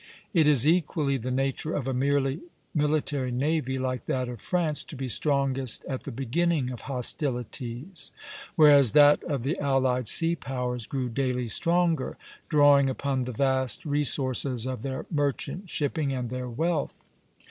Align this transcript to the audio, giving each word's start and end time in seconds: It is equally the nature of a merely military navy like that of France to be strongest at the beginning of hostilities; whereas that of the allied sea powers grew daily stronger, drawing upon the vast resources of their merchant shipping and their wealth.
It 0.33 0.47
is 0.47 0.65
equally 0.67 1.17
the 1.17 1.29
nature 1.29 1.75
of 1.75 1.87
a 1.87 1.93
merely 1.93 2.39
military 2.73 3.31
navy 3.31 3.77
like 3.77 4.07
that 4.07 4.27
of 4.29 4.41
France 4.41 4.83
to 4.85 4.95
be 4.95 5.07
strongest 5.07 5.85
at 5.87 6.05
the 6.05 6.11
beginning 6.11 6.71
of 6.71 6.81
hostilities; 6.89 8.11
whereas 8.55 8.93
that 8.93 9.23
of 9.25 9.43
the 9.43 9.59
allied 9.59 10.07
sea 10.07 10.35
powers 10.35 10.87
grew 10.87 11.07
daily 11.07 11.47
stronger, 11.47 12.17
drawing 12.49 12.89
upon 12.89 13.25
the 13.25 13.31
vast 13.31 13.85
resources 13.85 14.65
of 14.65 14.81
their 14.81 15.05
merchant 15.11 15.69
shipping 15.69 16.11
and 16.11 16.31
their 16.31 16.49
wealth. 16.49 17.03